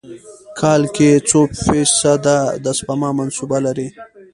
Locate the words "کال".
0.59-0.81